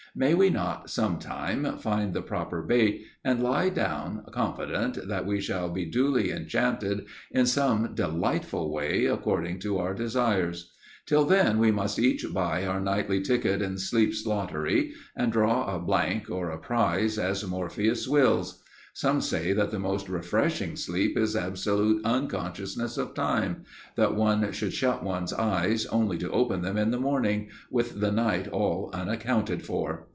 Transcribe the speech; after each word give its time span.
May 0.13 0.33
we 0.33 0.49
not, 0.49 0.89
sometime, 0.89 1.77
find 1.77 2.13
the 2.13 2.21
proper 2.21 2.61
bait, 2.61 3.05
and 3.23 3.41
lie 3.41 3.69
down 3.69 4.25
confident 4.33 5.07
that 5.07 5.25
we 5.25 5.39
shall 5.39 5.69
be 5.69 5.85
duly 5.85 6.31
enchanted 6.31 7.05
in 7.31 7.45
some 7.45 7.95
delightful 7.95 8.73
way, 8.73 9.05
according 9.05 9.59
to 9.59 9.77
our 9.79 9.93
desires? 9.93 10.73
Till 11.05 11.23
then 11.23 11.59
we 11.59 11.71
must 11.71 11.97
each 11.97 12.25
buy 12.33 12.65
our 12.65 12.81
nightly 12.81 13.21
ticket 13.21 13.61
in 13.61 13.77
Sleep's 13.77 14.25
lottery, 14.25 14.91
and 15.15 15.31
draw 15.31 15.73
a 15.73 15.79
blank 15.79 16.29
or 16.29 16.49
a 16.49 16.57
prize, 16.59 17.17
as 17.17 17.47
Morpheus 17.47 18.05
wills. 18.05 18.57
Some 18.93 19.21
say 19.21 19.53
that 19.53 19.71
the 19.71 19.79
most 19.79 20.09
refreshing 20.09 20.75
sleep 20.75 21.17
is 21.17 21.33
absolute 21.33 22.03
unconsciousness 22.03 22.97
of 22.97 23.13
time 23.13 23.63
that 23.95 24.15
one 24.15 24.51
should 24.51 24.73
shut 24.73 25.01
one's 25.01 25.31
eyes, 25.31 25.85
only 25.85 26.17
to 26.17 26.29
open 26.31 26.61
them 26.61 26.75
in 26.75 26.91
the 26.91 26.99
morning, 26.99 27.47
with 27.69 28.01
the 28.01 28.11
night 28.11 28.49
all 28.49 28.89
unaccounted 28.93 29.63
for. 29.65 30.09